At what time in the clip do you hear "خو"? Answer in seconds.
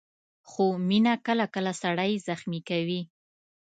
0.49-0.65